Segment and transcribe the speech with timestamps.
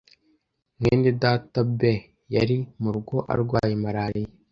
[0.79, 1.81] mwenedata B
[2.35, 4.31] yari mu rugo arwaye malariya